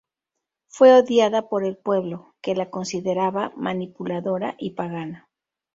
Fue 0.67 0.93
odiada 0.95 1.47
por 1.47 1.63
el 1.63 1.77
pueblo, 1.77 2.33
que 2.41 2.55
la 2.55 2.71
consideraba 2.71 3.53
manipuladora 3.55 4.55
y 4.57 4.71
pagana. 4.71 5.29